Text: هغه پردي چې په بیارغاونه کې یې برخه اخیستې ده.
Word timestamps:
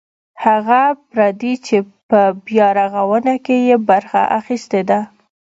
هغه 0.45 0.81
پردي 1.11 1.53
چې 1.65 1.77
په 2.09 2.19
بیارغاونه 2.45 3.33
کې 3.45 3.55
یې 3.67 3.75
برخه 3.89 4.21
اخیستې 4.39 4.81
ده. 4.89 4.99